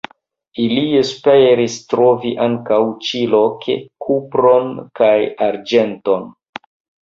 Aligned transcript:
Ili 0.61 0.85
esperis 1.01 1.75
trovi 1.91 2.31
ankaŭ 2.47 2.81
ĉi-loke 3.09 3.77
kupron 4.07 4.75
kaj 5.03 5.15
arĝenton. 5.53 6.29